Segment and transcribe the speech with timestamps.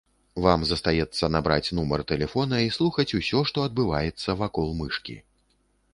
[0.43, 5.15] Вам застаецца набраць нумар тэлефона і слухаць усё, што адбываецца вакол мышкі.